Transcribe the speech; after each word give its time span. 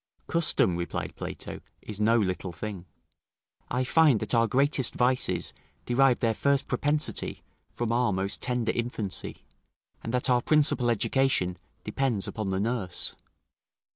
"Custom," 0.25 0.75
replied 0.77 1.15
Plato, 1.15 1.61
"is 1.83 1.99
no 1.99 2.17
little 2.17 2.51
thing." 2.51 2.87
I 3.69 3.83
find 3.83 4.19
that 4.19 4.33
our 4.33 4.47
greatest 4.47 4.95
vices 4.95 5.53
derive 5.85 6.21
their 6.21 6.33
first 6.33 6.67
propensity 6.67 7.43
from 7.71 7.91
our 7.91 8.11
most 8.11 8.41
tender 8.41 8.71
infancy, 8.71 9.45
and 10.03 10.11
that 10.11 10.27
our 10.27 10.41
principal 10.41 10.89
education 10.89 11.55
depends 11.83 12.27
upon 12.27 12.49
the 12.49 12.59
nurse. 12.59 13.15